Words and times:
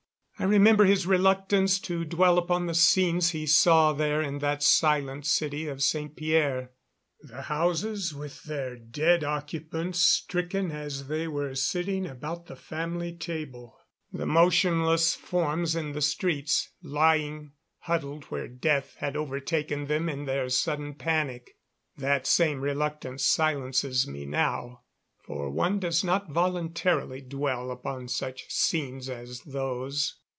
I 0.39 0.45
remember 0.45 0.85
his 0.85 1.05
reluctance 1.05 1.77
to 1.81 2.03
dwell 2.03 2.39
upon 2.39 2.65
the 2.65 2.73
scenes 2.73 3.29
he 3.29 3.45
saw 3.45 3.93
there 3.93 4.23
in 4.23 4.39
that 4.39 4.63
silent 4.63 5.27
city 5.27 5.67
of 5.67 5.83
St. 5.83 6.15
Pierre 6.15 6.71
the 7.19 7.43
houses 7.43 8.11
with 8.15 8.41
their 8.45 8.75
dead 8.75 9.23
occupants, 9.23 9.99
stricken 9.99 10.71
as 10.71 11.07
they 11.07 11.27
were 11.27 11.53
sitting 11.53 12.07
about 12.07 12.47
the 12.47 12.55
family 12.55 13.13
table; 13.15 13.77
the 14.11 14.25
motionless 14.25 15.13
forms 15.13 15.75
in 15.75 15.91
the 15.91 16.01
streets, 16.01 16.71
lying 16.81 17.51
huddled 17.81 18.23
where 18.31 18.47
death 18.47 18.95
had 18.97 19.15
overtaken 19.15 19.85
them 19.85 20.09
in 20.09 20.25
their 20.25 20.49
sudden 20.49 20.95
panic. 20.95 21.51
That 21.97 22.25
same 22.25 22.61
reluctance 22.61 23.23
silences 23.25 24.07
me 24.07 24.25
now, 24.25 24.81
for 25.23 25.51
one 25.51 25.77
does 25.79 26.03
not 26.03 26.31
voluntarily 26.31 27.21
dwell 27.21 27.69
upon 27.69 28.07
such 28.07 28.49
scenes 28.49 29.07
as 29.07 29.41
those. 29.41 30.15